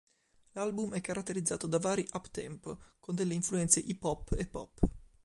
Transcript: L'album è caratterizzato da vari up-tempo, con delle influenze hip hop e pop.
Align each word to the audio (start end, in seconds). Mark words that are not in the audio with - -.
L'album 0.53 0.95
è 0.95 0.99
caratterizzato 0.99 1.67
da 1.67 1.77
vari 1.77 2.03
up-tempo, 2.13 2.79
con 2.99 3.13
delle 3.13 3.35
influenze 3.35 3.81
hip 3.81 4.03
hop 4.03 4.33
e 4.35 4.47
pop. 4.47 4.79